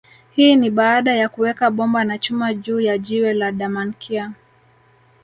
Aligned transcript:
Hii 0.31 0.55
ni 0.55 0.69
baada 0.69 1.15
ya 1.15 1.29
kuweka 1.29 1.71
bomba 1.71 2.03
na 2.03 2.17
chuma 2.17 2.53
juu 2.53 2.79
ya 2.79 2.97
jiwe 2.97 3.33
la 3.33 3.51
Damankia 3.51 4.31